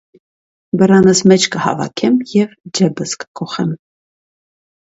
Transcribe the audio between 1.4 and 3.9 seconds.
կհավաքեմ և ջեբս կկոխեմ: